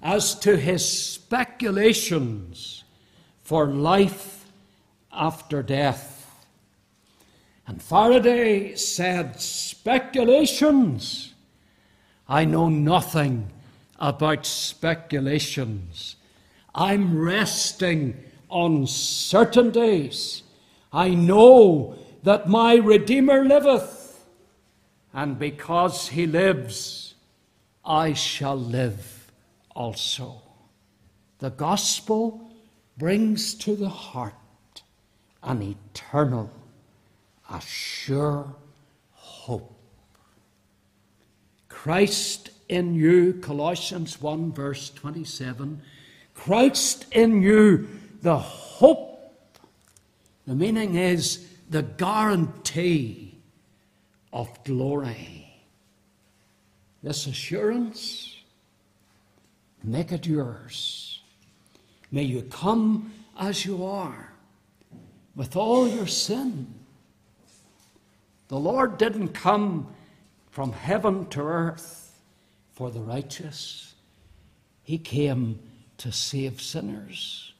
as 0.00 0.38
to 0.38 0.56
his 0.56 0.86
speculations 0.88 2.84
for 3.42 3.66
life 3.66 4.46
after 5.12 5.62
death. 5.62 6.17
And 7.68 7.82
Faraday 7.82 8.74
said, 8.76 9.40
Speculations? 9.40 11.34
I 12.26 12.46
know 12.46 12.70
nothing 12.70 13.50
about 13.98 14.46
speculations. 14.46 16.16
I'm 16.74 17.18
resting 17.18 18.24
on 18.48 18.86
certainties. 18.86 20.42
I 20.92 21.10
know 21.10 21.98
that 22.22 22.48
my 22.48 22.76
Redeemer 22.76 23.44
liveth, 23.44 24.24
and 25.12 25.38
because 25.38 26.08
he 26.08 26.26
lives, 26.26 27.14
I 27.84 28.14
shall 28.14 28.56
live 28.56 29.30
also. 29.76 30.40
The 31.38 31.50
gospel 31.50 32.50
brings 32.96 33.54
to 33.56 33.76
the 33.76 33.90
heart 33.90 34.34
an 35.42 35.62
eternal, 35.62 36.50
a 37.48 37.60
sure 37.60 38.54
hope. 39.12 39.74
Christ 41.68 42.50
in 42.68 42.94
you, 42.94 43.34
Colossians 43.34 44.20
1, 44.20 44.52
verse 44.52 44.90
27. 44.90 45.80
Christ 46.34 47.06
in 47.12 47.42
you, 47.42 47.88
the 48.22 48.38
hope. 48.38 49.32
The 50.46 50.54
meaning 50.54 50.94
is 50.94 51.46
the 51.70 51.82
guarantee 51.82 53.38
of 54.32 54.64
glory. 54.64 55.64
This 57.02 57.26
assurance, 57.26 58.36
make 59.82 60.12
it 60.12 60.26
yours. 60.26 61.22
May 62.10 62.22
you 62.22 62.42
come 62.42 63.12
as 63.38 63.64
you 63.64 63.84
are 63.84 64.32
with 65.36 65.56
all 65.56 65.86
your 65.86 66.06
sin. 66.06 66.74
The 68.48 68.58
Lord 68.58 68.98
didn't 68.98 69.28
come 69.28 69.94
from 70.50 70.72
heaven 70.72 71.26
to 71.26 71.42
earth 71.42 72.20
for 72.72 72.90
the 72.90 73.00
righteous, 73.00 73.94
He 74.82 74.98
came 74.98 75.58
to 75.98 76.12
save 76.12 76.62
sinners. 76.62 77.52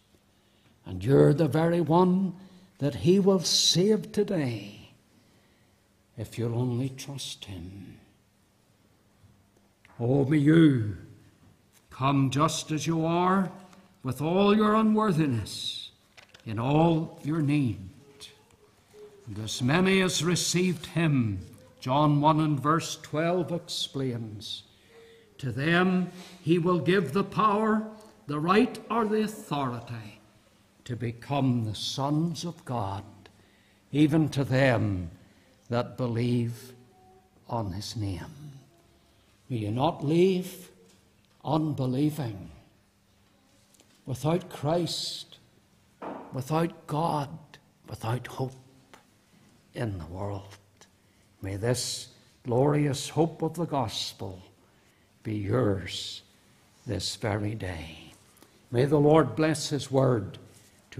And 0.87 1.05
you're 1.05 1.35
the 1.35 1.48
very 1.48 1.81
one 1.81 2.35
that 2.79 2.94
He 2.94 3.18
will 3.18 3.40
save 3.40 4.12
today 4.12 4.90
if 6.16 6.38
you'll 6.38 6.59
only 6.59 6.88
trust 6.88 7.44
Him. 7.44 7.98
Oh, 10.01 10.24
may 10.24 10.38
you 10.38 10.96
come 11.90 12.31
just 12.31 12.70
as 12.70 12.87
you 12.87 13.05
are 13.05 13.51
with 14.05 14.22
all 14.22 14.57
your 14.57 14.77
unworthiness, 14.77 15.90
in 16.46 16.59
all 16.59 17.20
your 17.24 17.42
need. 17.42 17.81
And 19.28 19.44
as 19.44 19.60
many 19.60 20.00
as 20.00 20.24
received 20.24 20.86
Him, 20.86 21.40
John 21.80 22.22
1 22.22 22.40
and 22.40 22.58
verse 22.58 22.96
12 23.02 23.52
explains, 23.52 24.62
to 25.36 25.52
them 25.52 26.10
He 26.42 26.58
will 26.58 26.78
give 26.78 27.12
the 27.12 27.24
power, 27.24 27.86
the 28.26 28.40
right, 28.40 28.78
or 28.90 29.04
the 29.04 29.22
authority 29.22 30.20
to 30.84 30.96
become 30.96 31.64
the 31.64 31.74
sons 31.74 32.46
of 32.46 32.64
God, 32.64 33.04
even 33.92 34.30
to 34.30 34.44
them 34.44 35.10
that 35.68 35.98
believe 35.98 36.72
on 37.50 37.72
his 37.72 37.96
name. 37.96 38.52
May 39.50 39.58
you 39.58 39.70
not 39.70 40.02
leave 40.02 40.70
unbelieving, 41.44 42.50
without 44.06 44.48
Christ, 44.48 45.36
without 46.32 46.86
God, 46.86 47.28
without 47.88 48.26
hope 48.26 48.54
in 49.78 49.96
the 49.96 50.06
world. 50.06 50.56
May 51.40 51.56
this 51.56 52.08
glorious 52.44 53.08
hope 53.08 53.42
of 53.42 53.54
the 53.54 53.64
gospel 53.64 54.42
be 55.22 55.36
yours 55.36 56.22
this 56.86 57.14
very 57.16 57.54
day. 57.54 58.12
May 58.72 58.86
the 58.86 58.98
Lord 58.98 59.36
bless 59.36 59.68
his 59.68 59.90
word 59.90 60.38